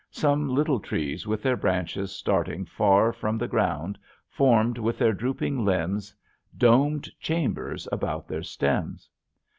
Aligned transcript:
Some 0.09 0.49
little 0.49 0.79
trees 0.79 1.27
with 1.27 1.43
their 1.43 1.55
branches 1.55 2.11
starting 2.11 2.65
far 2.65 3.13
from 3.13 3.37
the 3.37 3.47
ground 3.47 3.99
formed 4.27 4.79
with 4.79 4.97
their 4.97 5.13
drooping 5.13 5.63
limbs 5.63 6.11
domed 6.57 7.07
chambers 7.19 7.87
about 7.91 8.27
their 8.27 8.41
stems. 8.41 9.07